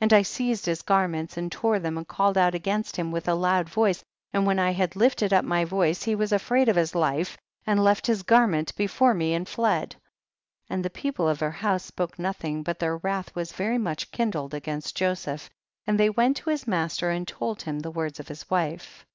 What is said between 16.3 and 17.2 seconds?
to his master